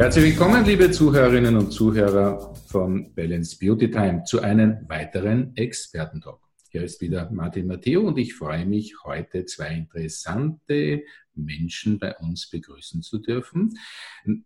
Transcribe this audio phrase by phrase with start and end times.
[0.00, 6.40] Herzlich willkommen, liebe Zuhörerinnen und Zuhörer von Balance Beauty Time zu einem weiteren Expertentalk.
[6.70, 11.02] Hier ist wieder Martin Matteo und ich freue mich, heute zwei interessante
[11.34, 13.78] Menschen bei uns begrüßen zu dürfen.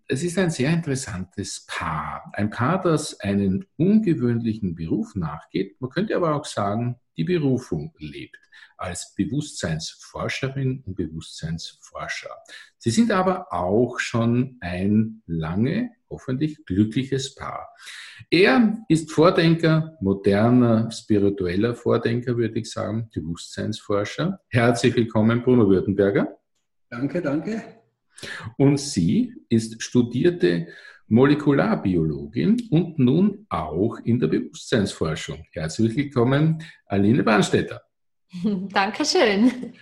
[0.08, 2.32] Es ist ein sehr interessantes Paar.
[2.32, 5.80] Ein Paar, das einen ungewöhnlichen Beruf nachgeht.
[5.80, 8.38] Man könnte aber auch sagen, die Berufung lebt
[8.76, 12.30] als Bewusstseinsforscherin und Bewusstseinsforscher.
[12.78, 17.68] Sie sind aber auch schon ein lange, hoffentlich glückliches Paar.
[18.30, 24.40] Er ist Vordenker, moderner, spiritueller Vordenker, würde ich sagen, Bewusstseinsforscher.
[24.48, 26.36] Herzlich willkommen, Bruno Württemberger.
[26.90, 27.62] Danke, danke.
[28.56, 30.68] Und sie ist studierte
[31.08, 35.44] Molekularbiologin und nun auch in der Bewusstseinsforschung.
[35.52, 37.82] Herzlich willkommen, Aline Bahnstetter.
[38.72, 39.74] Dankeschön.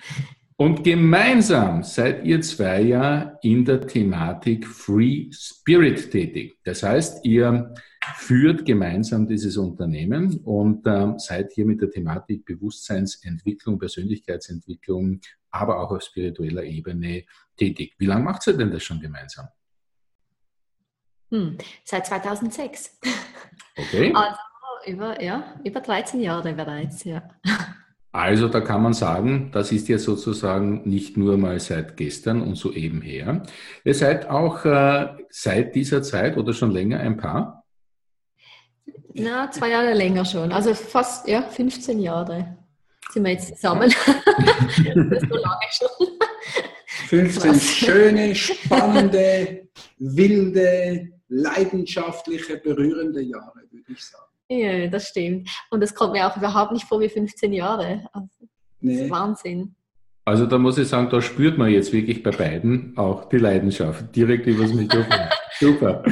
[0.56, 6.58] Und gemeinsam seid ihr zwei ja in der Thematik Free Spirit tätig.
[6.62, 7.74] Das heißt, ihr
[8.16, 15.90] führt gemeinsam dieses Unternehmen und ähm, seid hier mit der Thematik Bewusstseinsentwicklung, Persönlichkeitsentwicklung, aber auch
[15.90, 17.24] auf spiritueller Ebene
[17.56, 17.94] tätig.
[17.98, 19.48] Wie lange macht ihr denn das schon gemeinsam?
[21.32, 22.98] Hm, seit 2006.
[23.76, 24.12] Okay.
[24.84, 27.22] Also über, ja, über 13 Jahre bereits, ja.
[28.10, 32.56] Also da kann man sagen, das ist ja sozusagen nicht nur mal seit gestern und
[32.56, 33.44] soeben her.
[33.84, 37.64] Ihr seid auch äh, seit dieser Zeit oder schon länger ein Paar?
[39.14, 40.52] Na, zwei Jahre länger schon.
[40.52, 42.58] Also fast, ja, 15 Jahre
[43.12, 43.88] sind wir jetzt zusammen.
[44.06, 46.08] das ist so lange schon.
[47.08, 47.64] 15 Was?
[47.64, 54.24] schöne, spannende, wilde, leidenschaftliche, berührende Jahre, würde ich sagen.
[54.48, 55.48] Ja, das stimmt.
[55.70, 58.06] Und das kommt mir auch überhaupt nicht vor wie 15 Jahre.
[58.12, 58.28] Also,
[58.80, 58.94] nee.
[58.94, 59.74] Das ist Wahnsinn.
[60.24, 64.14] Also da muss ich sagen, da spürt man jetzt wirklich bei beiden auch die Leidenschaft
[64.14, 65.18] direkt übers Mikrofon.
[65.58, 66.04] Super.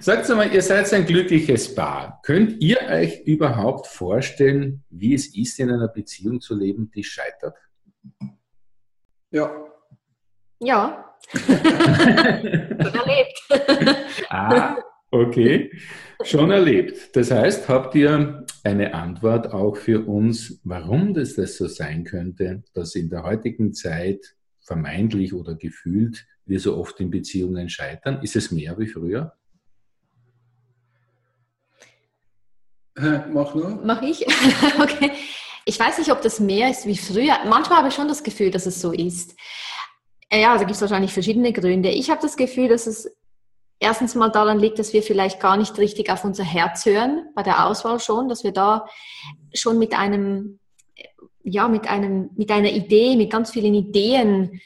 [0.00, 2.20] Sagt mal, ihr seid ein glückliches Paar.
[2.22, 7.56] Könnt ihr euch überhaupt vorstellen, wie es ist, in einer Beziehung zu leben, die scheitert?
[9.30, 9.50] Ja.
[10.60, 11.11] Ja.
[12.94, 13.42] Erlebt.
[14.30, 14.76] ah,
[15.14, 15.70] Okay,
[16.24, 17.14] schon erlebt.
[17.14, 22.62] Das heißt, habt ihr eine Antwort auch für uns, warum das, das so sein könnte,
[22.72, 28.22] dass in der heutigen Zeit vermeintlich oder gefühlt wir so oft in Beziehungen scheitern?
[28.22, 29.34] Ist es mehr wie früher?
[32.96, 33.82] Mach nur.
[33.84, 34.26] Mach ich?
[34.80, 35.10] okay.
[35.66, 37.36] Ich weiß nicht, ob das mehr ist wie früher.
[37.46, 39.36] Manchmal habe ich schon das Gefühl, dass es so ist.
[40.32, 41.90] Ja, da gibt es wahrscheinlich verschiedene Gründe.
[41.90, 43.14] Ich habe das Gefühl, dass es
[43.78, 47.42] erstens mal daran liegt, dass wir vielleicht gar nicht richtig auf unser Herz hören, bei
[47.42, 48.86] der Auswahl schon, dass wir da
[49.52, 50.58] schon mit einem,
[51.44, 54.62] ja, mit einem, mit einer Idee, mit ganz vielen Ideen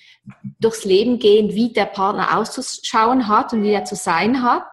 [0.60, 4.68] durchs Leben gehen, wie der Partner auszuschauen hat und wie er zu sein hat.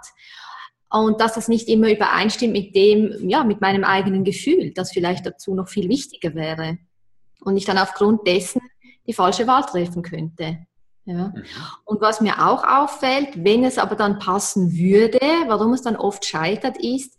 [0.91, 5.25] Und dass das nicht immer übereinstimmt mit dem, ja, mit meinem eigenen Gefühl, das vielleicht
[5.25, 6.77] dazu noch viel wichtiger wäre.
[7.39, 8.61] Und ich dann aufgrund dessen
[9.07, 10.67] die falsche Wahl treffen könnte.
[11.05, 11.29] Ja.
[11.35, 11.43] Mhm.
[11.85, 16.25] Und was mir auch auffällt, wenn es aber dann passen würde, warum es dann oft
[16.25, 17.17] scheitert, ist,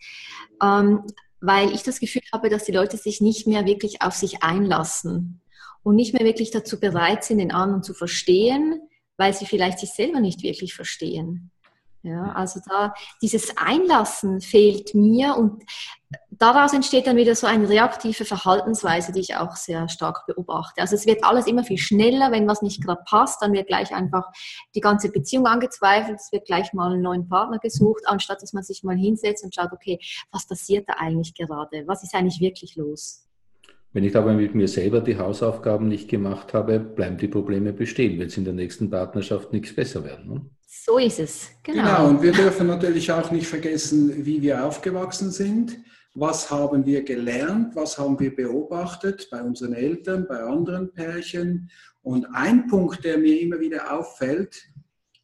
[0.63, 1.03] ähm,
[1.41, 5.43] weil ich das Gefühl habe, dass die Leute sich nicht mehr wirklich auf sich einlassen
[5.83, 8.81] und nicht mehr wirklich dazu bereit sind, den anderen zu verstehen,
[9.19, 11.51] weil sie vielleicht sich selber nicht wirklich verstehen.
[12.03, 15.63] Ja, also da dieses Einlassen fehlt mir und
[16.39, 20.81] daraus entsteht dann wieder so eine reaktive Verhaltensweise, die ich auch sehr stark beobachte.
[20.81, 23.95] Also es wird alles immer viel schneller, wenn was nicht gerade passt, dann wird gleich
[23.95, 24.31] einfach
[24.75, 28.63] die ganze Beziehung angezweifelt, es wird gleich mal einen neuen Partner gesucht, anstatt dass man
[28.63, 29.99] sich mal hinsetzt und schaut, okay,
[30.33, 31.85] was passiert da eigentlich gerade?
[31.87, 33.25] Was ist eigentlich wirklich los?
[33.93, 38.19] Wenn ich aber mit mir selber die Hausaufgaben nicht gemacht habe, bleiben die Probleme bestehen.
[38.19, 40.29] Wird es in der nächsten Partnerschaft nichts besser werden.
[40.29, 40.41] Ne?
[40.67, 41.83] So ist es, genau.
[41.83, 45.79] Genau, und wir dürfen natürlich auch nicht vergessen, wie wir aufgewachsen sind.
[46.15, 47.75] Was haben wir gelernt?
[47.75, 51.71] Was haben wir beobachtet bei unseren Eltern, bei anderen Pärchen?
[52.03, 54.71] Und ein Punkt, der mir immer wieder auffällt,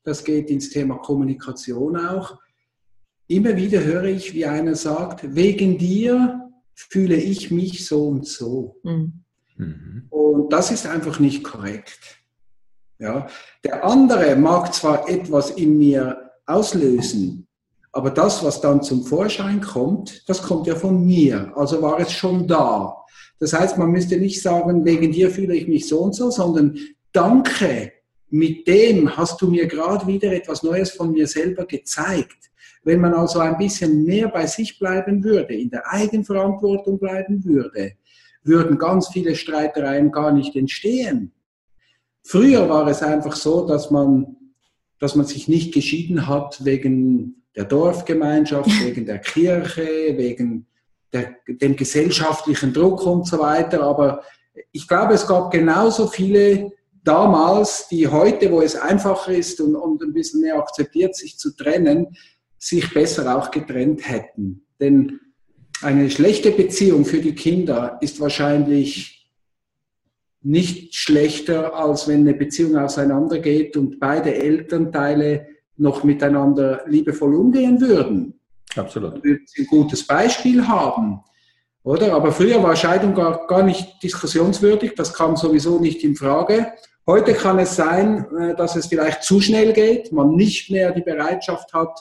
[0.03, 2.41] das geht ins Thema Kommunikation auch.
[3.29, 8.81] Immer wieder höre ich, wie einer sagt, wegen dir fühle ich mich so und so.
[8.83, 10.07] Mhm.
[10.11, 12.19] Und das ist einfach nicht korrekt.
[12.99, 13.29] Ja,
[13.65, 17.47] der andere mag zwar etwas in mir auslösen,
[17.93, 21.53] aber das, was dann zum Vorschein kommt, das kommt ja von mir.
[21.57, 22.97] Also war es schon da.
[23.39, 26.79] Das heißt, man müsste nicht sagen, wegen dir fühle ich mich so und so, sondern
[27.13, 27.93] danke,
[28.29, 32.51] mit dem hast du mir gerade wieder etwas Neues von mir selber gezeigt.
[32.85, 37.93] Wenn man also ein bisschen mehr bei sich bleiben würde, in der Eigenverantwortung bleiben würde,
[38.43, 41.33] würden ganz viele Streitereien gar nicht entstehen.
[42.23, 44.37] Früher war es einfach so, dass man
[45.01, 49.87] dass man sich nicht geschieden hat wegen der Dorfgemeinschaft, wegen der Kirche,
[50.17, 50.67] wegen
[51.13, 53.83] der, dem gesellschaftlichen Druck und so weiter.
[53.83, 54.23] Aber
[54.73, 60.03] ich glaube, es gab genauso viele damals, die heute, wo es einfacher ist und, und
[60.03, 62.17] ein bisschen mehr akzeptiert, sich zu trennen,
[62.59, 64.67] sich besser auch getrennt hätten.
[64.79, 65.19] Denn
[65.83, 69.29] eine schlechte Beziehung für die Kinder ist wahrscheinlich
[70.43, 75.47] nicht schlechter, als wenn eine Beziehung auseinandergeht und beide Elternteile
[75.81, 78.39] noch miteinander liebevoll umgehen würden.
[78.77, 79.25] Absolut.
[79.25, 81.21] Würden sie ein gutes Beispiel haben.
[81.83, 82.13] Oder?
[82.13, 86.73] Aber früher war Scheidung gar, gar nicht diskussionswürdig, das kam sowieso nicht in Frage.
[87.07, 91.03] Heute kann es sein, äh, dass es vielleicht zu schnell geht, man nicht mehr die
[91.03, 91.99] Bereitschaft hat,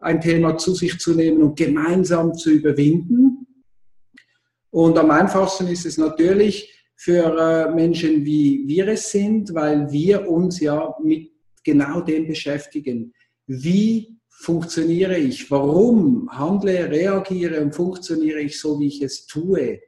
[0.00, 3.46] ein Thema zu sich zu nehmen und gemeinsam zu überwinden.
[4.70, 10.28] Und am einfachsten ist es natürlich für äh, Menschen, wie wir es sind, weil wir
[10.28, 11.31] uns ja mit
[11.64, 13.12] genau dem beschäftigen.
[13.46, 15.50] Wie funktioniere ich?
[15.50, 19.80] Warum handle, reagiere und funktioniere ich so, wie ich es tue?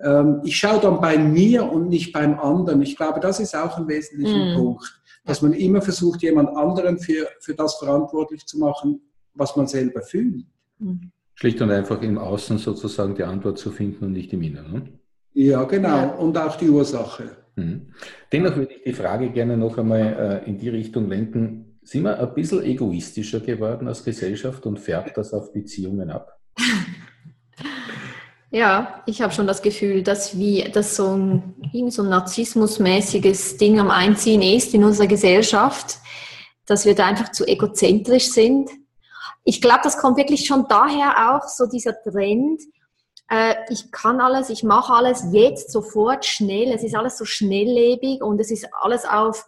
[0.00, 2.82] Ähm, ich schaue dann bei mir und nicht beim anderen.
[2.82, 4.56] Ich glaube, das ist auch ein wesentlicher mm.
[4.56, 9.00] Punkt, dass man immer versucht, jemand anderen für, für das verantwortlich zu machen,
[9.34, 10.44] was man selber fühlt.
[10.78, 11.10] Mhm.
[11.34, 14.72] Schlicht und einfach im Außen sozusagen die Antwort zu finden und nicht im Inneren.
[14.72, 14.92] Ne?
[15.32, 15.88] Ja, genau.
[15.88, 16.10] Ja.
[16.14, 17.43] Und auch die Ursache.
[17.56, 17.92] Mhm.
[18.32, 21.78] Dennoch würde ich die Frage gerne noch einmal äh, in die Richtung lenken.
[21.82, 26.38] Sind wir ein bisschen egoistischer geworden als Gesellschaft und färbt das auf Beziehungen ab?
[28.50, 33.80] Ja, ich habe schon das Gefühl, dass wie dass so ein, so ein narzissmusmäßiges Ding
[33.80, 35.96] am Einziehen ist in unserer Gesellschaft,
[36.64, 38.70] dass wir da einfach zu egozentrisch sind
[39.44, 42.62] ich glaube, das kommt wirklich schon daher auch, so dieser Trend,
[43.30, 48.22] äh, ich kann alles, ich mache alles jetzt, sofort, schnell, es ist alles so schnelllebig
[48.22, 49.44] und es ist alles auf,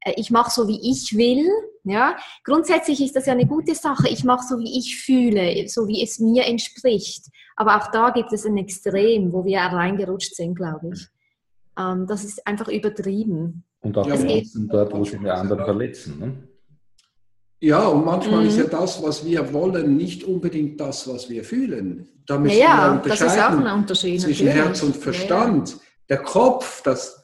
[0.00, 1.48] äh, ich mache so, wie ich will.
[1.84, 2.16] Ja?
[2.44, 6.02] Grundsätzlich ist das ja eine gute Sache, ich mache so, wie ich fühle, so wie
[6.02, 7.26] es mir entspricht.
[7.56, 11.08] Aber auch da gibt es ein Extrem, wo wir reingerutscht sind, glaube ich.
[11.78, 13.64] Ähm, das ist einfach übertrieben.
[13.80, 16.18] Und auch dort, wo sie die anderen verletzen.
[16.18, 16.47] Ne?
[17.60, 18.48] Ja, und manchmal mhm.
[18.48, 22.08] ist ja das, was wir wollen, nicht unbedingt das, was wir fühlen.
[22.26, 24.54] Da müssen ja, wir unterscheiden zwischen natürlich.
[24.54, 25.70] Herz und Verstand.
[25.70, 25.76] Ja.
[26.10, 27.22] Der Kopf, das,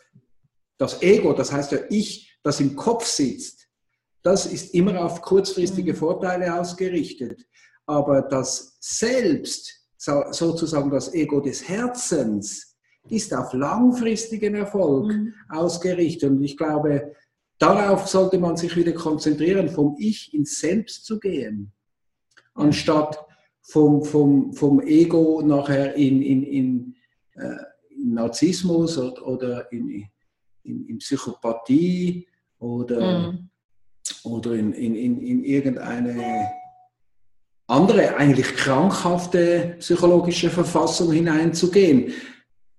[0.76, 3.68] das Ego, das heißt ja ich, das im Kopf sitzt,
[4.22, 5.96] das ist immer auf kurzfristige mhm.
[5.96, 7.46] Vorteile ausgerichtet.
[7.86, 12.76] Aber das Selbst, sozusagen das Ego des Herzens,
[13.08, 15.34] ist auf langfristigen Erfolg mhm.
[15.48, 16.30] ausgerichtet.
[16.30, 17.12] Und ich glaube,
[17.58, 21.72] Darauf sollte man sich wieder konzentrieren, vom Ich ins Selbst zu gehen,
[22.54, 23.24] anstatt
[23.62, 26.94] vom, vom, vom Ego nachher in, in, in,
[27.34, 27.56] äh,
[27.90, 30.06] in Narzissmus oder, oder in,
[30.64, 32.28] in, in, Psychopathie
[32.58, 33.50] oder, mhm.
[34.24, 36.50] oder in, in, in, in irgendeine
[37.66, 42.12] andere, eigentlich krankhafte psychologische Verfassung hineinzugehen.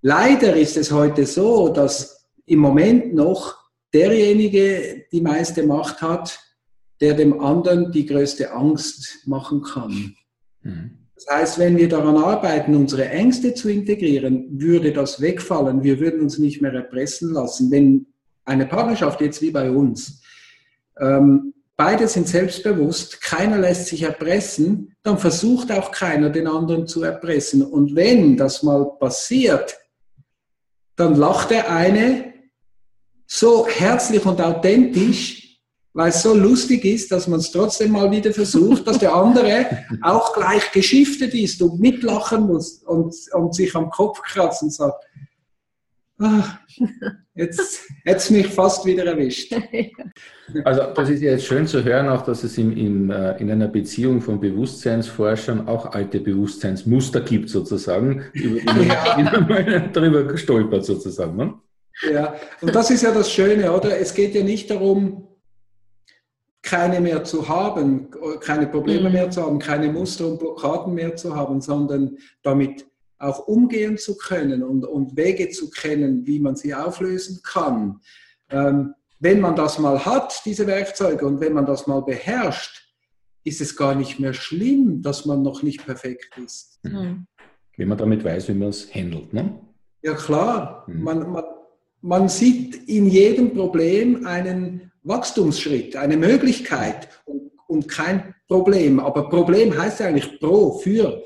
[0.02, 3.65] Leider ist es heute so, dass im Moment noch
[3.96, 6.38] derjenige die meiste Macht hat,
[7.00, 10.16] der dem anderen die größte Angst machen kann.
[10.62, 11.00] Mhm.
[11.16, 15.82] Das heißt, wenn wir daran arbeiten, unsere Ängste zu integrieren, würde das wegfallen.
[15.82, 17.72] Wir würden uns nicht mehr erpressen lassen.
[17.72, 18.08] Wenn
[18.44, 20.22] eine Partnerschaft jetzt wie bei uns,
[21.00, 27.02] ähm, beide sind selbstbewusst, keiner lässt sich erpressen, dann versucht auch keiner, den anderen zu
[27.04, 27.62] erpressen.
[27.62, 29.78] Und wenn das mal passiert,
[30.98, 32.35] dann lacht der eine
[33.28, 35.60] so herzlich und authentisch,
[35.94, 39.66] weil es so lustig ist, dass man es trotzdem mal wieder versucht, dass der andere
[40.02, 45.06] auch gleich geschiftet ist und mitlachen muss und, und sich am Kopf kratzen und sagt,
[46.20, 46.58] ach,
[47.34, 49.56] jetzt hätte es mich fast wieder erwischt.
[50.64, 53.50] Also das ist ja jetzt schön zu hören, auch dass es im, im, äh, in
[53.50, 59.80] einer Beziehung von Bewusstseinsforschern auch alte Bewusstseinsmuster gibt sozusagen, über die man ja.
[59.94, 61.36] darüber gestolpert sozusagen.
[61.36, 61.54] Ne?
[62.02, 63.98] Ja, und das ist ja das Schöne, oder?
[63.98, 65.28] Es geht ja nicht darum,
[66.62, 68.10] keine mehr zu haben,
[68.42, 69.14] keine Probleme mhm.
[69.14, 72.86] mehr zu haben, keine Muster und Blockaden mehr zu haben, sondern damit
[73.20, 78.02] auch umgehen zu können und, und Wege zu kennen, wie man sie auflösen kann.
[78.50, 82.94] Ähm, wenn man das mal hat, diese Werkzeuge, und wenn man das mal beherrscht,
[83.44, 86.80] ist es gar nicht mehr schlimm, dass man noch nicht perfekt ist.
[86.84, 87.28] Mhm.
[87.78, 89.60] Wenn man damit weiß, wie man es handelt, ne?
[90.02, 91.04] Ja klar, mhm.
[91.04, 91.44] man, man,
[92.06, 99.00] man sieht in jedem Problem einen Wachstumsschritt, eine Möglichkeit und, und kein Problem.
[99.00, 101.24] Aber Problem heißt ja eigentlich pro, für.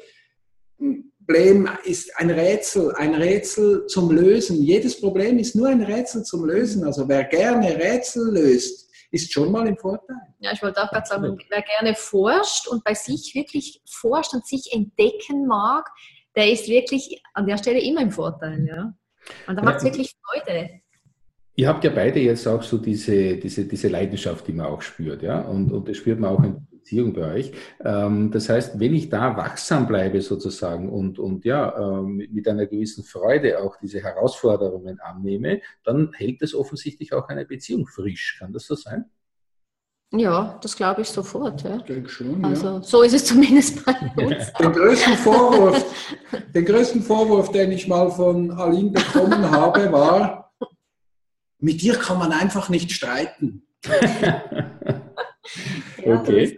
[0.77, 4.63] Problem ist ein Rätsel, ein Rätsel zum Lösen.
[4.63, 6.85] Jedes Problem ist nur ein Rätsel zum Lösen.
[6.85, 10.15] Also wer gerne Rätsel löst, ist schon mal im Vorteil.
[10.39, 14.47] Ja, ich wollte auch gerade sagen, wer gerne forscht und bei sich wirklich forscht und
[14.47, 15.89] sich entdecken mag,
[16.37, 18.65] der ist wirklich an der Stelle immer im Vorteil.
[18.65, 18.93] Ja?
[19.47, 20.69] Und da macht es wirklich Freude.
[21.55, 25.21] Ihr habt ja beide jetzt auch so diese, diese, diese Leidenschaft, die man auch spürt,
[25.23, 27.51] ja, und, und das spürt man auch in der Beziehung bei euch.
[27.83, 32.65] Ähm, das heißt, wenn ich da wachsam bleibe sozusagen und, und ja, ähm, mit einer
[32.65, 38.37] gewissen Freude auch diese Herausforderungen annehme, dann hält es offensichtlich auch eine Beziehung frisch.
[38.39, 39.05] Kann das so sein?
[40.11, 41.61] Ja, das glaube ich sofort.
[41.63, 41.77] Ja.
[41.77, 42.43] Ich denke schon.
[42.43, 42.81] Also ja.
[42.81, 44.51] so ist es zumindest bei uns.
[44.59, 45.85] Den größten, Vorwurf,
[46.53, 50.51] den größten Vorwurf, den ich mal von Aline bekommen habe, war,
[51.59, 53.67] mit dir kann man einfach nicht streiten.
[53.85, 54.43] ja,
[56.05, 56.57] okay.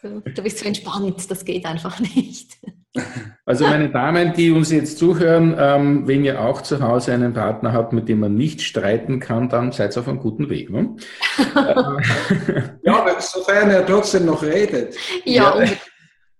[0.00, 2.58] Du, du bist so entspannt, das geht einfach nicht.
[3.44, 7.72] Also meine Damen, die uns jetzt zuhören, ähm, wenn ihr auch zu Hause einen Partner
[7.72, 10.70] habt, mit dem man nicht streiten kann, dann seid ihr auf einem guten Weg.
[10.70, 10.96] Ne?
[12.82, 14.94] ja, sofern er trotzdem noch redet.
[15.24, 15.70] Ja, ja.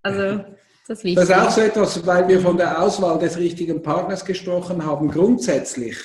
[0.03, 0.45] also
[0.87, 4.85] das, das ist auch so etwas, weil wir von der Auswahl des richtigen Partners gesprochen
[4.85, 5.11] haben.
[5.11, 5.97] Grundsätzlich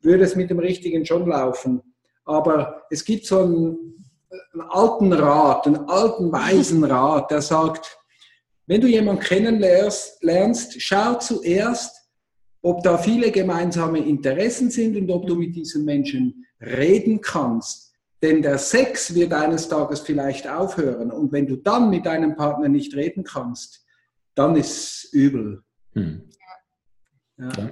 [0.00, 1.82] würde es mit dem Richtigen schon laufen.
[2.24, 4.04] Aber es gibt so einen,
[4.52, 7.98] einen alten Rat, einen alten weisen Rat, der sagt,
[8.66, 11.96] wenn du jemanden kennenlernst, schau zuerst,
[12.62, 17.92] ob da viele gemeinsame Interessen sind und ob du mit diesen Menschen reden kannst.
[18.22, 21.10] Denn der Sex wird eines Tages vielleicht aufhören.
[21.10, 23.84] Und wenn du dann mit deinem Partner nicht reden kannst,
[24.36, 25.62] dann ist es übel.
[25.94, 26.22] Hm.
[27.38, 27.52] Ja.
[27.58, 27.70] Ja.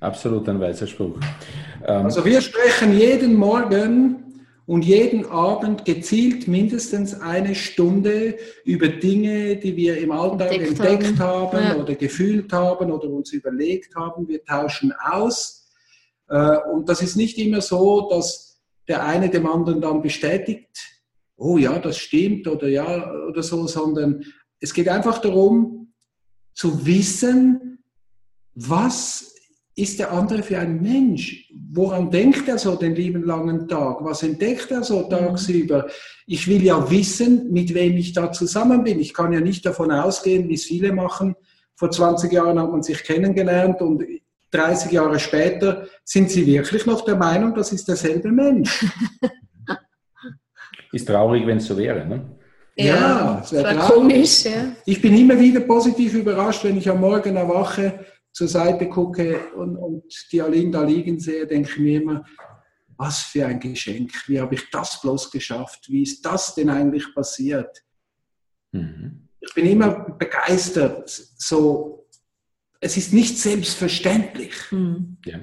[0.00, 1.18] Absolut ein weiser Spruch.
[1.84, 4.25] Ähm, also wir sprechen jeden Morgen
[4.66, 11.18] und jeden Abend gezielt mindestens eine Stunde über Dinge, die wir im Alltag entdeckt, entdeckt
[11.20, 11.82] haben, haben ja.
[11.82, 14.26] oder gefühlt haben oder uns überlegt haben.
[14.26, 15.68] Wir tauschen aus.
[16.28, 20.76] Äh, und das ist nicht immer so, dass der eine dem anderen dann bestätigt,
[21.36, 24.24] oh ja, das stimmt oder ja oder so, sondern
[24.58, 25.92] es geht einfach darum
[26.54, 27.84] zu wissen,
[28.54, 29.35] was
[29.76, 31.52] ist der andere für ein Mensch?
[31.72, 33.98] Woran denkt er so den lieben langen Tag?
[34.00, 35.86] Was entdeckt er so tagsüber?
[36.26, 38.98] Ich will ja wissen, mit wem ich da zusammen bin.
[38.98, 41.36] Ich kann ja nicht davon ausgehen, wie es viele machen.
[41.74, 44.02] Vor 20 Jahren hat man sich kennengelernt und
[44.50, 48.86] 30 Jahre später sind sie wirklich noch der Meinung, das ist derselbe Mensch.
[50.92, 52.24] Ist traurig, wenn es so wäre, ne?
[52.76, 54.44] Ja, ja wäre komisch.
[54.44, 54.72] Ja.
[54.86, 58.06] Ich bin immer wieder positiv überrascht, wenn ich am Morgen erwache
[58.36, 62.22] zur Seite gucke und, und die Aline da liegen sehe, denke ich mir immer,
[62.98, 67.14] was für ein Geschenk, wie habe ich das bloß geschafft, wie ist das denn eigentlich
[67.14, 67.82] passiert?
[68.72, 69.28] Mhm.
[69.40, 72.06] Ich bin immer begeistert, so,
[72.78, 74.52] es ist nicht selbstverständlich.
[74.70, 75.16] Mhm.
[75.24, 75.40] Ja.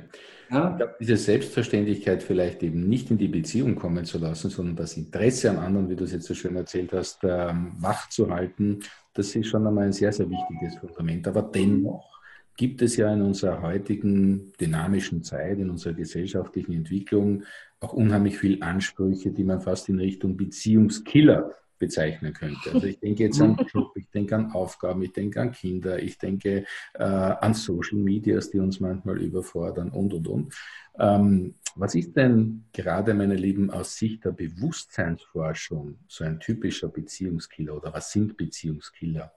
[0.51, 0.69] Ja?
[0.69, 4.97] Ich glaube, diese Selbstverständlichkeit vielleicht eben nicht in die Beziehung kommen zu lassen, sondern das
[4.97, 8.81] Interesse am anderen, wie du es jetzt so schön erzählt hast, ähm, wach zu halten,
[9.15, 11.27] das ist schon einmal ein sehr, sehr wichtiges Fundament.
[11.27, 12.12] Aber dennoch
[12.55, 17.43] gibt es ja in unserer heutigen dynamischen Zeit, in unserer gesellschaftlichen Entwicklung
[17.79, 22.71] auch unheimlich viele Ansprüche, die man fast in Richtung Beziehungskiller bezeichnen könnte.
[22.73, 26.17] Also ich denke jetzt an Job, ich denke an Aufgaben, ich denke an Kinder, ich
[26.17, 30.53] denke äh, an Social Medias, die uns manchmal überfordern und, und, und.
[30.97, 37.75] Ähm, was ist denn gerade, meine Lieben, aus Sicht der Bewusstseinsforschung so ein typischer Beziehungskiller
[37.75, 39.33] oder was sind Beziehungskiller?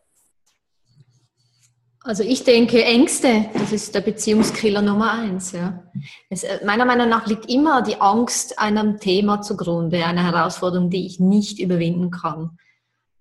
[2.07, 5.51] Also ich denke, Ängste, das ist der Beziehungskiller Nummer eins.
[5.51, 5.83] Ja.
[6.31, 11.05] Es, äh, meiner Meinung nach liegt immer die Angst einem Thema zugrunde, einer Herausforderung, die
[11.05, 12.59] ich nicht überwinden kann.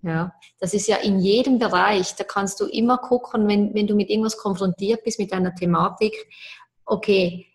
[0.02, 3.96] Ja, das ist ja in jedem Bereich, da kannst du immer gucken, wenn, wenn du
[3.96, 6.14] mit irgendwas konfrontiert bist, mit einer Thematik,
[6.84, 7.46] okay,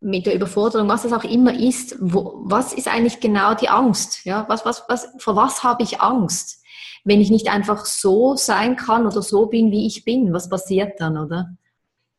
[0.00, 4.26] mit der Überforderung, was es auch immer ist, wo, was ist eigentlich genau die Angst?
[4.26, 6.62] Ja, was, was, was, vor was habe ich Angst?
[7.04, 11.00] Wenn ich nicht einfach so sein kann oder so bin, wie ich bin, was passiert
[11.00, 11.50] dann, oder?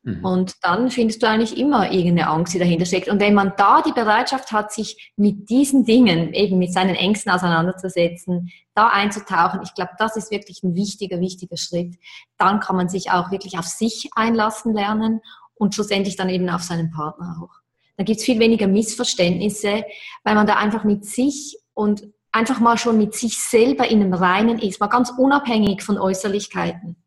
[0.05, 0.23] Mhm.
[0.23, 3.09] Und dann findest du eigentlich immer irgendeine Angst, die dahinter steckt.
[3.09, 7.31] Und wenn man da die Bereitschaft hat, sich mit diesen Dingen, eben mit seinen Ängsten
[7.31, 11.95] auseinanderzusetzen, da einzutauchen, ich glaube, das ist wirklich ein wichtiger, wichtiger Schritt.
[12.37, 15.21] Dann kann man sich auch wirklich auf sich einlassen lernen
[15.55, 17.55] und schlussendlich dann eben auf seinen Partner auch.
[17.97, 19.85] Da gibt es viel weniger Missverständnisse,
[20.23, 22.03] weil man da einfach mit sich und
[22.35, 26.97] einfach mal schon mit sich selber in dem Reinen ist, mal ganz unabhängig von Äußerlichkeiten.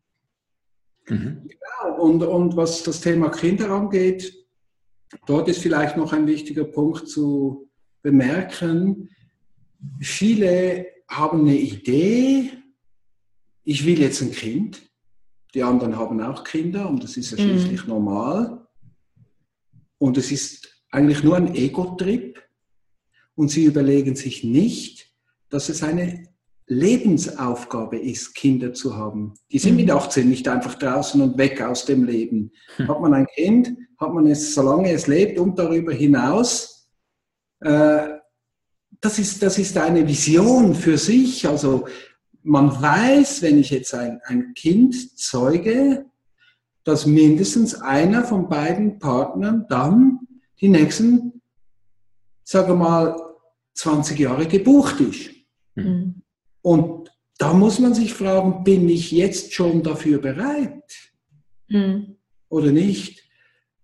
[1.06, 1.48] Mhm.
[1.50, 4.34] Ja, und, und was das Thema Kinder angeht,
[5.26, 7.68] dort ist vielleicht noch ein wichtiger Punkt zu
[8.02, 9.10] bemerken.
[10.00, 12.50] Viele haben eine Idee,
[13.64, 14.82] ich will jetzt ein Kind.
[15.54, 17.50] Die anderen haben auch Kinder und das ist ja mhm.
[17.50, 17.90] schließlich mhm.
[17.90, 18.66] normal.
[19.98, 22.42] Und es ist eigentlich nur ein Ego-Trip.
[23.34, 24.97] und sie überlegen sich nicht,
[25.50, 26.28] dass es eine
[26.66, 29.34] Lebensaufgabe ist, Kinder zu haben.
[29.50, 30.30] Die sind mit 18 mhm.
[30.30, 32.52] nicht einfach draußen und weg aus dem Leben.
[32.76, 32.88] Hm.
[32.88, 36.90] Hat man ein Kind, hat man es, solange es lebt und darüber hinaus,
[37.60, 38.08] äh,
[39.00, 41.48] das, ist, das ist eine Vision für sich.
[41.48, 41.86] Also
[42.42, 46.04] man weiß, wenn ich jetzt ein, ein Kind zeuge,
[46.84, 50.20] dass mindestens einer von beiden Partnern dann
[50.60, 51.40] die nächsten,
[52.44, 53.16] sagen wir mal,
[53.74, 55.37] 20 Jahre gebucht ist.
[55.84, 56.22] Mhm.
[56.62, 61.12] Und da muss man sich fragen, bin ich jetzt schon dafür bereit
[61.68, 62.16] mhm.
[62.48, 63.24] oder nicht?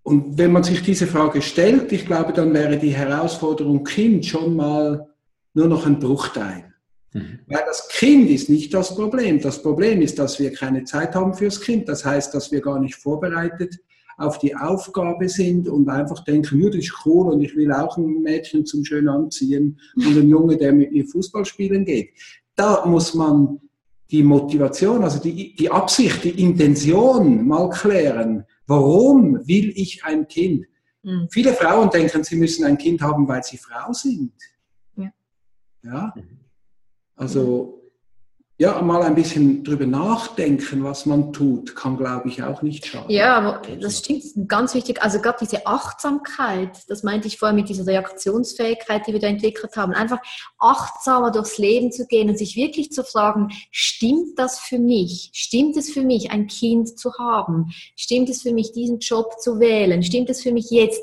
[0.02, 4.54] Und wenn man sich diese Frage stellt, ich glaube, dann wäre die Herausforderung Kind schon
[4.54, 5.08] mal
[5.54, 6.74] nur noch ein Bruchteil.
[7.12, 7.38] Mhm.
[7.46, 9.40] Weil das Kind ist nicht das Problem.
[9.40, 11.88] Das Problem ist, dass wir keine Zeit haben fürs Kind.
[11.88, 13.78] Das heißt, dass wir gar nicht vorbereitet
[14.16, 17.96] auf die Aufgabe sind und einfach denken, ja, das ist cool und ich will auch
[17.96, 22.10] ein Mädchen zum schön anziehen und einen Junge, der mit mir Fußball spielen geht.
[22.54, 23.60] Da muss man
[24.10, 28.44] die Motivation, also die, die Absicht, die Intention mal klären.
[28.66, 30.66] Warum will ich ein Kind?
[31.02, 31.28] Mhm.
[31.30, 34.32] Viele Frauen denken, sie müssen ein Kind haben, weil sie Frau sind.
[34.96, 35.12] Ja.
[35.82, 36.14] ja?
[37.16, 37.83] Also
[38.56, 43.10] ja, mal ein bisschen drüber nachdenken, was man tut, kann, glaube ich, auch nicht schaden.
[43.10, 45.02] Ja, aber das stimmt, ganz wichtig.
[45.02, 49.76] Also gerade diese Achtsamkeit, das meinte ich vorher mit dieser Reaktionsfähigkeit, die wir da entwickelt
[49.76, 50.18] haben, einfach
[50.60, 55.30] achtsamer durchs Leben zu gehen und sich wirklich zu fragen, stimmt das für mich?
[55.32, 57.72] Stimmt es für mich, ein Kind zu haben?
[57.96, 60.00] Stimmt es für mich, diesen Job zu wählen?
[60.04, 61.00] Stimmt es für mich jetzt,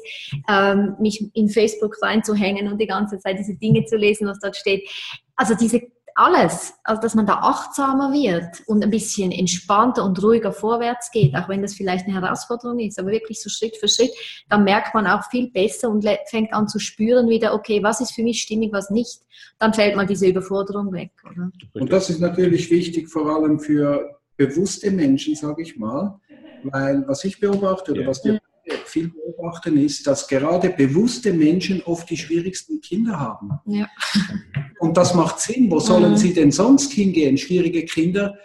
[0.50, 4.56] ähm, mich in Facebook reinzuhängen und die ganze Zeit diese Dinge zu lesen, was dort
[4.56, 4.88] steht?
[5.36, 5.82] Also diese
[6.16, 11.36] alles, also dass man da achtsamer wird und ein bisschen entspannter und ruhiger vorwärts geht,
[11.36, 14.12] auch wenn das vielleicht eine Herausforderung ist, aber wirklich so Schritt für Schritt,
[14.50, 18.14] dann merkt man auch viel besser und fängt an zu spüren wieder, okay, was ist
[18.14, 19.22] für mich stimmig, was nicht.
[19.60, 21.12] Dann fällt mal diese Überforderung weg.
[21.30, 21.52] Oder?
[21.74, 26.20] Und das ist natürlich wichtig, vor allem für bewusste Menschen, sage ich mal,
[26.64, 28.08] weil was ich beobachte oder ja.
[28.08, 28.40] was wir
[28.86, 33.52] viel beobachten, ist, dass gerade bewusste Menschen oft die schwierigsten Kinder haben.
[33.66, 33.88] Ja.
[34.82, 35.70] Und das macht Sinn.
[35.70, 36.18] Wo sollen mhm.
[36.18, 37.38] sie denn sonst hingehen?
[37.38, 38.36] Schwierige Kinder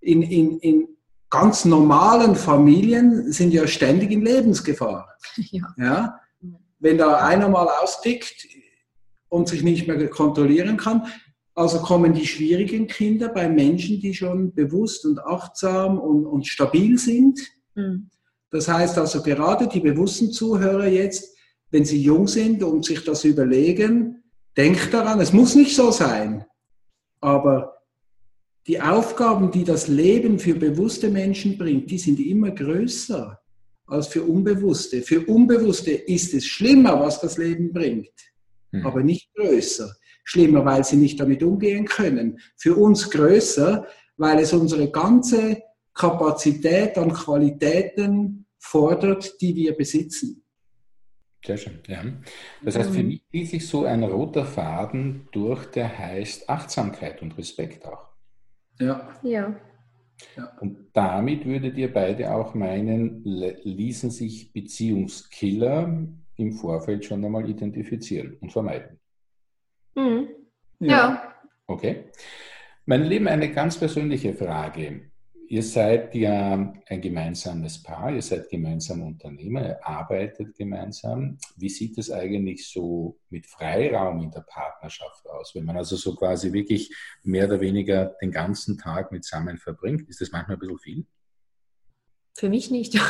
[0.00, 0.88] in, in, in
[1.30, 5.08] ganz normalen Familien sind ja ständig in Lebensgefahr.
[5.36, 5.74] Ja.
[5.78, 6.20] ja?
[6.80, 8.46] Wenn da einer mal austickt
[9.28, 11.06] und sich nicht mehr kontrollieren kann,
[11.54, 16.98] also kommen die schwierigen Kinder bei Menschen, die schon bewusst und achtsam und, und stabil
[16.98, 17.38] sind.
[17.76, 18.10] Mhm.
[18.50, 21.36] Das heißt also gerade die bewussten Zuhörer jetzt,
[21.70, 24.23] wenn sie jung sind und sich das überlegen,
[24.56, 26.44] denkt daran, es muss nicht so sein,
[27.20, 27.78] aber
[28.66, 33.38] die Aufgaben, die das Leben für bewusste Menschen bringt, die sind immer größer
[33.86, 35.02] als für Unbewusste.
[35.02, 38.08] Für Unbewusste ist es schlimmer, was das Leben bringt,
[38.72, 38.86] hm.
[38.86, 39.94] aber nicht größer.
[40.26, 42.38] Schlimmer, weil sie nicht damit umgehen können.
[42.56, 43.86] Für uns größer,
[44.16, 45.62] weil es unsere ganze
[45.92, 50.43] Kapazität an Qualitäten fordert, die wir besitzen.
[51.44, 52.02] Sehr schön, ja.
[52.62, 53.08] Das heißt, für mhm.
[53.08, 58.08] mich zieht sich so ein roter Faden durch, der heißt Achtsamkeit und Respekt auch.
[58.78, 59.14] Ja.
[59.22, 59.54] Ja.
[60.60, 68.36] Und damit würdet ihr beide auch meinen, ließen sich Beziehungskiller im Vorfeld schon einmal identifizieren
[68.40, 68.98] und vermeiden.
[69.94, 70.28] Mhm.
[70.80, 70.88] Ja.
[70.88, 71.34] ja.
[71.66, 72.04] Okay.
[72.86, 75.10] Mein Lieben, eine ganz persönliche Frage.
[75.48, 81.38] Ihr seid ja ein gemeinsames Paar, ihr seid gemeinsam Unternehmer, ihr arbeitet gemeinsam.
[81.56, 86.14] Wie sieht es eigentlich so mit Freiraum in der Partnerschaft aus, wenn man also so
[86.14, 90.08] quasi wirklich mehr oder weniger den ganzen Tag mit zusammen verbringt?
[90.08, 91.06] Ist das manchmal ein bisschen viel?
[92.36, 92.94] Für mich nicht.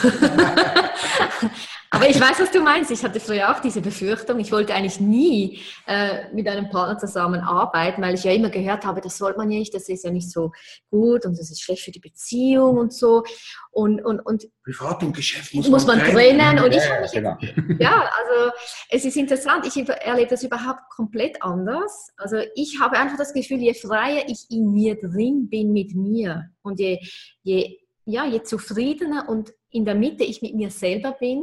[1.95, 2.91] Aber ich weiß, was du meinst.
[2.91, 4.41] Ich hatte früher auch diese Befürchtung.
[4.41, 9.01] Ich wollte eigentlich nie äh, mit einem Partner zusammenarbeiten, weil ich ja immer gehört habe,
[9.01, 10.53] das sollte man ja nicht, das ist ja nicht so
[10.91, 13.23] gut und das ist schlecht für die Beziehung und so.
[13.71, 16.59] Und, und, und Privat und Geschäft muss, muss man, man trennen.
[16.59, 17.37] Und ich habe mich, genau.
[17.79, 18.53] ja, also
[18.91, 19.67] es ist interessant.
[19.67, 22.09] Ich erlebe das überhaupt komplett anders.
[22.17, 26.51] Also ich habe einfach das Gefühl, je freier ich in mir drin bin mit mir
[26.63, 26.99] und je,
[27.43, 31.43] je ja, je zufriedener und in der Mitte ich mit mir selber bin,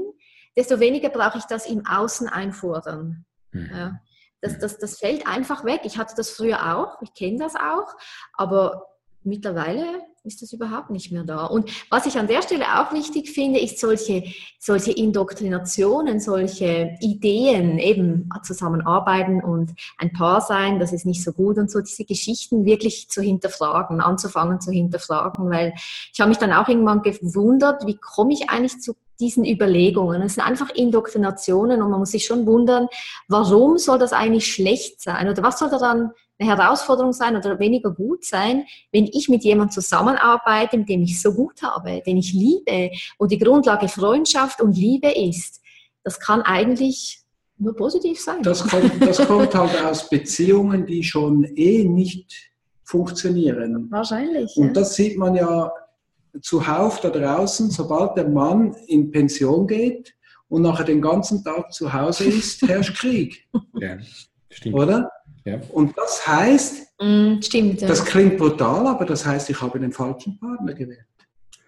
[0.56, 3.26] desto weniger brauche ich das im Außen einfordern.
[3.52, 3.70] Mhm.
[3.74, 4.00] Ja,
[4.42, 5.82] das, das, das fällt einfach weg.
[5.84, 7.96] Ich hatte das früher auch, ich kenne das auch,
[8.34, 8.86] aber
[9.24, 11.46] mittlerweile ist das überhaupt nicht mehr da.
[11.46, 14.24] Und was ich an der Stelle auch wichtig finde, ist solche,
[14.60, 21.58] solche Indoktrinationen, solche Ideen, eben zusammenarbeiten und ein Paar sein, das ist nicht so gut
[21.58, 25.74] und so, diese Geschichten wirklich zu hinterfragen, anzufangen zu hinterfragen, weil
[26.14, 30.22] ich habe mich dann auch irgendwann gewundert, wie komme ich eigentlich zu diesen Überlegungen.
[30.22, 32.88] Es sind einfach Indoktrinationen und man muss sich schon wundern,
[33.28, 37.92] warum soll das eigentlich schlecht sein oder was soll daran eine Herausforderung sein oder weniger
[37.92, 42.34] gut sein, wenn ich mit jemandem zusammenarbeite, mit dem ich so gut habe, den ich
[42.34, 45.62] liebe und die Grundlage Freundschaft und Liebe ist.
[46.04, 47.22] Das kann eigentlich
[47.58, 48.42] nur positiv sein.
[48.42, 52.52] Das kommt, das kommt halt aus Beziehungen, die schon eh nicht
[52.84, 53.88] funktionieren.
[53.92, 54.56] Wahrscheinlich.
[54.58, 54.74] Und ja.
[54.74, 55.72] das sieht man ja
[56.40, 60.14] zuhauf da draußen, sobald der Mann in Pension geht
[60.48, 63.48] und nachher den ganzen Tag zu Hause ist, herrscht Krieg.
[63.80, 63.98] Ja,
[64.50, 64.76] stimmt.
[64.76, 65.10] Oder?
[65.46, 65.60] Ja.
[65.72, 67.88] Und das heißt, mm, stimmt, ja.
[67.88, 71.06] das klingt brutal, aber das heißt, ich habe den falschen Partner gewählt.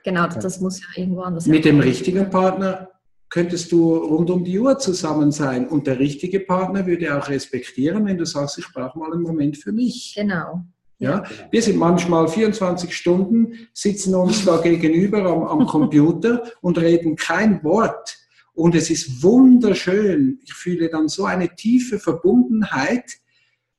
[0.03, 1.53] Genau, das muss ja irgendwo anders sein.
[1.53, 2.89] Mit dem richtigen Partner
[3.29, 8.05] könntest du rund um die Uhr zusammen sein und der richtige Partner würde auch respektieren,
[8.05, 10.13] wenn du sagst, ich brauche mal einen Moment für mich.
[10.15, 10.65] Genau.
[10.99, 17.15] Ja, wir sind manchmal 24 Stunden, sitzen uns da gegenüber am, am Computer und reden
[17.15, 18.17] kein Wort.
[18.53, 20.39] Und es ist wunderschön.
[20.43, 23.11] Ich fühle dann so eine tiefe Verbundenheit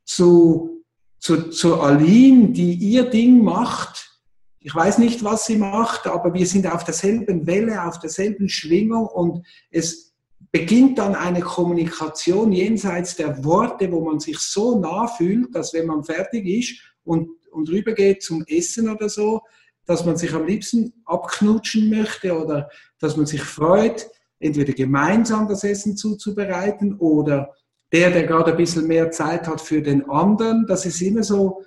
[0.04, 0.84] zu,
[1.18, 4.20] zu, zu Aline, die ihr Ding macht.
[4.58, 9.06] Ich weiß nicht, was sie macht, aber wir sind auf derselben Welle, auf derselben Schwingung
[9.06, 10.14] und es
[10.50, 15.86] beginnt dann eine Kommunikation jenseits der Worte, wo man sich so nah fühlt, dass wenn
[15.86, 19.42] man fertig ist, und, und rübergeht zum Essen oder so,
[19.86, 25.64] dass man sich am liebsten abknutschen möchte oder dass man sich freut, entweder gemeinsam das
[25.64, 27.54] Essen zuzubereiten oder
[27.92, 30.66] der, der gerade ein bisschen mehr Zeit hat für den anderen.
[30.66, 31.62] Das ist immer so,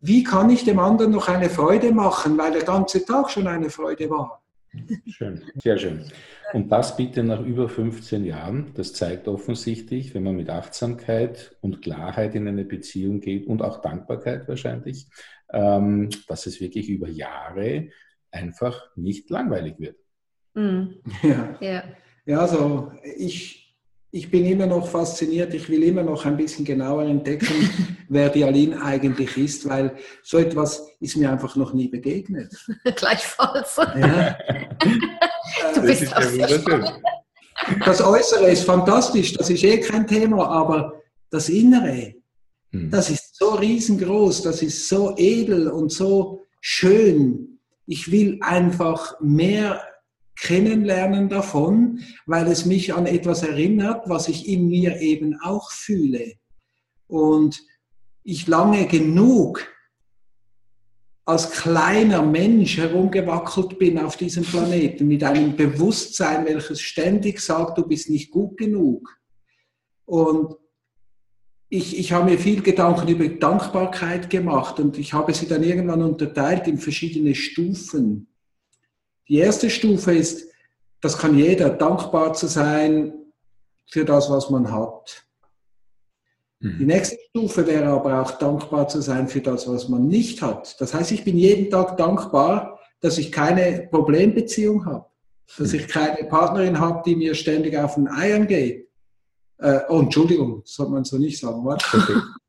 [0.00, 3.70] wie kann ich dem anderen noch eine Freude machen, weil der ganze Tag schon eine
[3.70, 4.43] Freude war.
[5.06, 6.04] Schön, sehr schön.
[6.52, 8.72] Und das bitte nach über 15 Jahren.
[8.74, 13.80] Das zeigt offensichtlich, wenn man mit Achtsamkeit und Klarheit in eine Beziehung geht und auch
[13.80, 15.06] Dankbarkeit wahrscheinlich,
[15.52, 17.88] ähm, dass es wirklich über Jahre
[18.30, 19.96] einfach nicht langweilig wird.
[20.54, 21.00] Mhm.
[21.22, 21.56] Ja.
[21.60, 21.84] ja.
[22.26, 23.63] ja, also ich,
[24.14, 27.68] ich bin immer noch fasziniert, ich will immer noch ein bisschen genauer entdecken,
[28.08, 32.54] wer die Aline eigentlich ist, weil so etwas ist mir einfach noch nie begegnet.
[32.94, 33.76] Gleichfalls.
[33.76, 34.38] Ja.
[35.74, 36.46] du bist das, ja
[37.84, 40.94] das Äußere ist fantastisch, das ist eh kein Thema, aber
[41.30, 42.14] das Innere,
[42.70, 42.90] hm.
[42.90, 47.58] das ist so riesengroß, das ist so edel und so schön.
[47.86, 49.82] Ich will einfach mehr
[50.38, 56.34] Kennenlernen davon, weil es mich an etwas erinnert, was ich in mir eben auch fühle.
[57.06, 57.62] Und
[58.22, 59.66] ich lange genug
[61.26, 67.86] als kleiner Mensch herumgewackelt bin auf diesem Planeten mit einem Bewusstsein, welches ständig sagt, du
[67.86, 69.08] bist nicht gut genug.
[70.04, 70.54] Und
[71.70, 76.02] ich, ich habe mir viel Gedanken über Dankbarkeit gemacht und ich habe sie dann irgendwann
[76.02, 78.28] unterteilt in verschiedene Stufen.
[79.28, 80.50] Die erste Stufe ist,
[81.00, 83.12] das kann jeder, dankbar zu sein
[83.86, 85.24] für das, was man hat.
[86.60, 86.78] Mhm.
[86.78, 90.80] Die nächste Stufe wäre aber auch dankbar zu sein für das, was man nicht hat.
[90.80, 95.04] Das heißt, ich bin jeden Tag dankbar, dass ich keine Problembeziehung habe,
[95.58, 95.80] dass mhm.
[95.80, 98.88] ich keine Partnerin habe, die mir ständig auf den Eiern geht.
[99.58, 101.64] Äh, oh, Entschuldigung, das soll man so nicht sagen.
[101.64, 101.82] Was?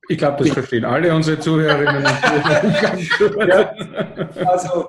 [0.08, 3.48] Ich glaube, das verstehen alle unsere Zuhörerinnen und Zuhörer.
[4.38, 4.88] ja, also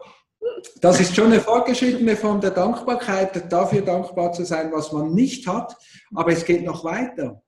[0.80, 5.46] das ist schon eine fortgeschrittene Form der Dankbarkeit, dafür dankbar zu sein, was man nicht
[5.46, 5.76] hat.
[6.14, 7.42] Aber es geht noch weiter.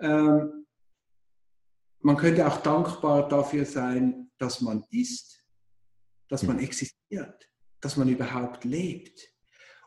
[0.00, 0.66] Ähm,
[2.00, 5.44] man könnte auch dankbar dafür sein, dass man ist,
[6.28, 7.48] dass man existiert,
[7.80, 9.28] dass man überhaupt lebt.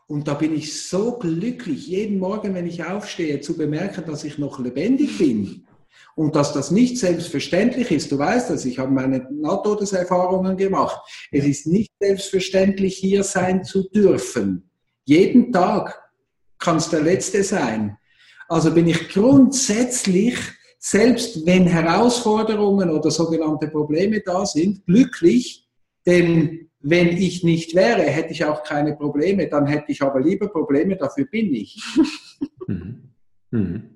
[0.06, 4.36] Und da bin ich so glücklich, jeden Morgen, wenn ich aufstehe, zu bemerken, dass ich
[4.36, 5.66] noch lebendig bin
[6.16, 8.12] und dass das nicht selbstverständlich ist.
[8.12, 11.00] Du weißt das, ich habe meine Nahtodeserfahrungen gemacht.
[11.30, 14.70] Es ist nicht selbstverständlich, hier sein zu dürfen.
[15.04, 16.02] Jeden Tag
[16.58, 17.96] kann es der letzte sein.
[18.48, 20.36] Also bin ich grundsätzlich,
[20.78, 25.66] selbst wenn Herausforderungen oder sogenannte Probleme da sind, glücklich,
[26.06, 30.48] denn wenn ich nicht wäre, hätte ich auch keine Probleme, dann hätte ich aber lieber
[30.48, 31.80] Probleme, dafür bin ich.
[32.68, 33.14] Mhm.
[33.50, 33.91] Mhm.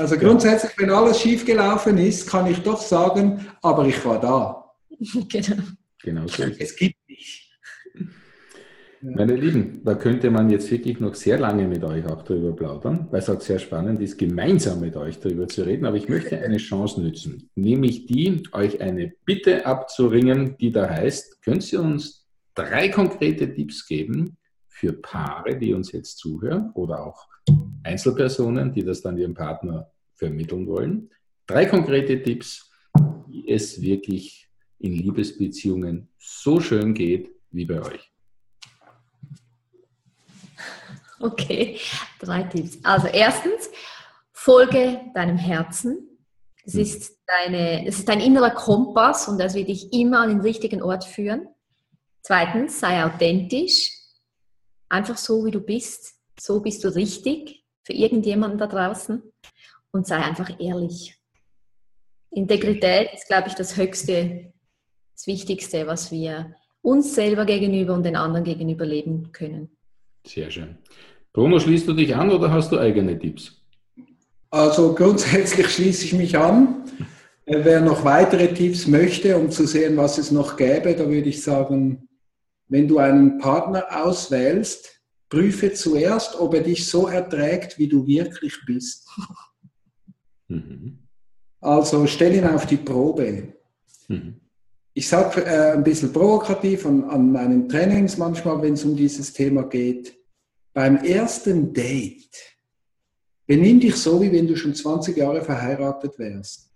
[0.00, 4.56] Also grundsätzlich, wenn alles schiefgelaufen ist, kann ich doch sagen, aber ich war da.
[5.28, 5.62] Genau.
[6.02, 7.50] genau so es gibt mich.
[9.02, 13.08] Meine Lieben, da könnte man jetzt wirklich noch sehr lange mit euch auch darüber plaudern,
[13.10, 15.84] weil es auch sehr spannend ist, gemeinsam mit euch darüber zu reden.
[15.84, 21.42] Aber ich möchte eine Chance nutzen, nämlich die, euch eine Bitte abzuringen, die da heißt,
[21.42, 27.26] könnt ihr uns drei konkrete Tipps geben für Paare, die uns jetzt zuhören oder auch
[27.82, 31.10] Einzelpersonen, die das dann ihrem Partner vermitteln wollen.
[31.46, 32.70] Drei konkrete Tipps,
[33.26, 34.48] wie es wirklich
[34.78, 38.10] in Liebesbeziehungen so schön geht wie bei euch.
[41.20, 41.78] Okay,
[42.18, 42.78] drei Tipps.
[42.82, 43.70] Also erstens,
[44.32, 46.18] folge deinem Herzen.
[46.64, 46.80] Es hm.
[46.80, 50.82] ist, deine, es ist dein innerer Kompass und das wird dich immer an den richtigen
[50.82, 51.46] Ort führen.
[52.22, 53.92] Zweitens, sei authentisch.
[54.88, 56.19] Einfach so, wie du bist.
[56.40, 59.22] So bist du richtig für irgendjemanden da draußen.
[59.92, 61.18] Und sei einfach ehrlich.
[62.30, 64.52] Integrität ist, glaube ich, das Höchste,
[65.14, 69.68] das Wichtigste, was wir uns selber gegenüber und den anderen gegenüber leben können.
[70.26, 70.78] Sehr schön.
[71.32, 73.60] Bruno, schließt du dich an oder hast du eigene Tipps?
[74.50, 76.84] Also grundsätzlich schließe ich mich an.
[77.44, 81.28] Äh, wer noch weitere Tipps möchte, um zu sehen, was es noch gäbe, da würde
[81.28, 82.08] ich sagen,
[82.68, 84.99] wenn du einen Partner auswählst,
[85.30, 89.08] prüfe zuerst, ob er dich so erträgt, wie du wirklich bist.
[90.52, 90.98] Mhm.
[91.60, 93.52] Also stell ihn auf die Probe.
[94.08, 94.40] Mhm.
[94.94, 99.32] Ich sage äh, ein bisschen provokativ an, an meinen Trainings manchmal, wenn es um dieses
[99.32, 100.12] Thema geht.
[100.74, 102.36] Beim ersten Date,
[103.46, 106.72] benimm dich so, wie wenn du schon 20 Jahre verheiratet wärst.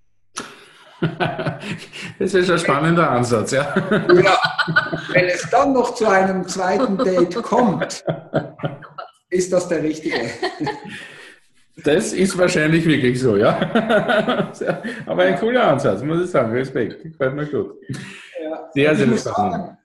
[2.18, 3.74] Das ist ein spannender Ansatz, ja.
[4.14, 4.38] ja.
[5.14, 8.04] Wenn es dann noch zu einem zweiten Date kommt,
[9.30, 10.18] ist das der richtige.
[11.84, 14.52] Das ist wahrscheinlich wirklich so, ja.
[15.06, 16.52] Aber ein cooler Ansatz, muss ich sagen.
[16.52, 17.74] Respekt, gefällt mir gut.
[18.42, 18.68] Ja.
[18.72, 19.76] Sehr, sehr spannend.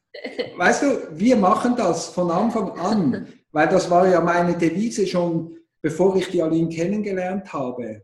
[0.57, 5.57] Weißt du, wir machen das von Anfang an, weil das war ja meine Devise schon,
[5.81, 8.03] bevor ich die Aline kennengelernt habe.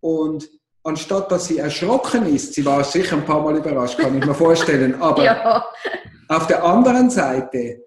[0.00, 0.48] Und
[0.84, 4.34] anstatt dass sie erschrocken ist, sie war sicher ein paar Mal überrascht, kann ich mir
[4.34, 5.64] vorstellen, aber ja.
[6.28, 7.82] Auf der anderen Seite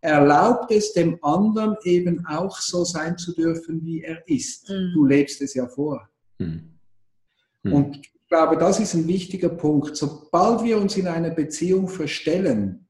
[0.00, 4.68] erlaubt es dem anderen eben auch so sein zu dürfen, wie er ist.
[4.70, 4.92] Mhm.
[4.94, 6.08] Du lebst es ja vor.
[6.38, 6.78] Mhm.
[7.62, 7.72] Mhm.
[7.72, 9.96] Und ich glaube, das ist ein wichtiger Punkt.
[9.96, 12.86] Sobald wir uns in einer Beziehung verstellen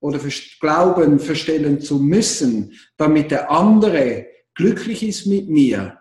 [0.00, 0.18] oder
[0.60, 6.00] glauben, verstellen zu müssen, damit der andere glücklich ist mit mir,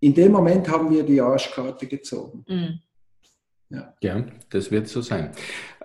[0.00, 2.44] in dem Moment haben wir die Arschkarte gezogen.
[2.48, 2.80] Mhm.
[3.70, 3.94] Ja.
[4.02, 5.30] ja, das wird so sein.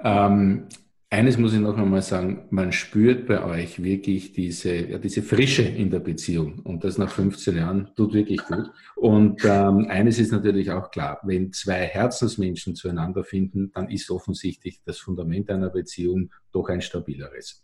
[0.04, 0.68] Ähm,
[1.10, 5.62] eines muss ich noch einmal sagen, man spürt bei euch wirklich diese, ja, diese Frische
[5.62, 8.70] in der Beziehung und das nach 15 Jahren tut wirklich gut.
[8.96, 14.82] Und ähm, eines ist natürlich auch klar, wenn zwei Herzensmenschen zueinander finden, dann ist offensichtlich
[14.84, 17.64] das Fundament einer Beziehung doch ein stabileres.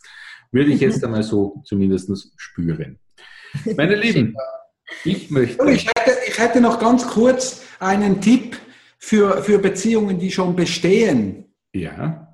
[0.51, 2.99] Würde ich jetzt einmal so zumindest spüren.
[3.75, 4.36] Meine Lieben,
[5.03, 5.69] ich möchte.
[5.69, 8.58] Ich hätte, ich hätte noch ganz kurz einen Tipp
[8.97, 11.53] für, für Beziehungen, die schon bestehen.
[11.73, 12.33] Ja.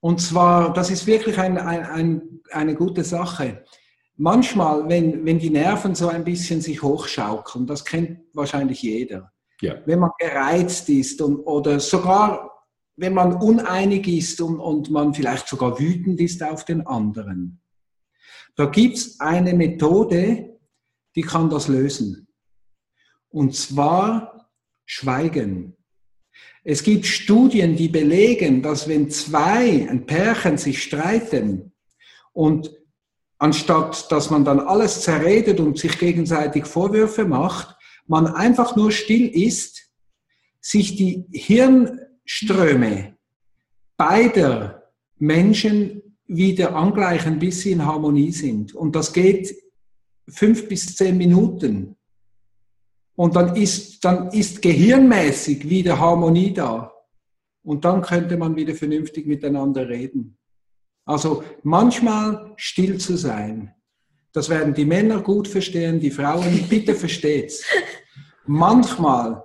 [0.00, 3.64] Und zwar, das ist wirklich ein, ein, ein, eine gute Sache.
[4.16, 9.32] Manchmal, wenn, wenn die Nerven so ein bisschen sich hochschaukeln, das kennt wahrscheinlich jeder.
[9.60, 9.76] Ja.
[9.86, 12.58] Wenn man gereizt ist und, oder sogar
[12.98, 17.60] wenn man uneinig ist und, und man vielleicht sogar wütend ist auf den anderen.
[18.56, 20.58] Da gibt es eine Methode,
[21.14, 22.26] die kann das lösen.
[23.28, 24.50] Und zwar
[24.84, 25.76] Schweigen.
[26.70, 31.72] Es gibt Studien, die belegen, dass wenn zwei, ein Pärchen sich streiten
[32.34, 32.70] und
[33.38, 37.74] anstatt dass man dann alles zerredet und sich gegenseitig Vorwürfe macht,
[38.06, 39.90] man einfach nur still ist,
[40.60, 43.16] sich die Hirnströme
[43.96, 48.74] beider Menschen wieder angleichen, bis sie in Harmonie sind.
[48.74, 49.56] Und das geht
[50.28, 51.96] fünf bis zehn Minuten.
[53.18, 56.92] Und dann ist, dann ist gehirnmäßig wieder Harmonie da.
[57.64, 60.38] Und dann könnte man wieder vernünftig miteinander reden.
[61.04, 63.74] Also manchmal still zu sein.
[64.32, 67.64] Das werden die Männer gut verstehen, die Frauen, bitte versteht's.
[68.46, 69.42] Manchmal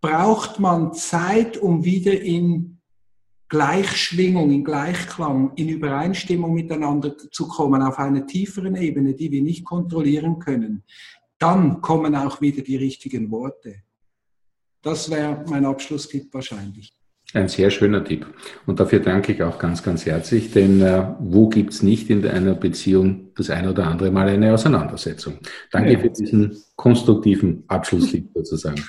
[0.00, 2.78] braucht man Zeit, um wieder in
[3.48, 9.64] Gleichschwingung, in Gleichklang, in Übereinstimmung miteinander zu kommen, auf einer tieferen Ebene, die wir nicht
[9.64, 10.84] kontrollieren können.
[11.38, 13.82] Dann kommen auch wieder die richtigen Worte.
[14.82, 16.92] Das wäre mein Abschlusstipp wahrscheinlich.
[17.34, 18.26] Ein sehr schöner Tipp.
[18.64, 22.54] Und dafür danke ich auch ganz, ganz herzlich, denn äh, wo gibt's nicht in einer
[22.54, 25.38] Beziehung das ein oder andere Mal eine Auseinandersetzung?
[25.70, 25.98] Danke ja.
[25.98, 28.82] für diesen konstruktiven Abschlusstipp sozusagen.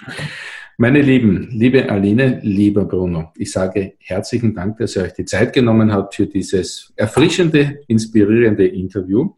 [0.77, 5.51] Meine Lieben, liebe Aline, lieber Bruno, ich sage herzlichen Dank, dass ihr euch die Zeit
[5.51, 9.33] genommen habt für dieses erfrischende, inspirierende Interview.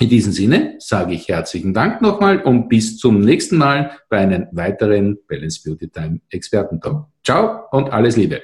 [0.01, 4.47] In diesem Sinne sage ich herzlichen Dank nochmal und bis zum nächsten Mal bei einem
[4.53, 7.07] weiteren Balance Beauty Time Experten Talk.
[7.25, 8.43] Ciao und alles Liebe.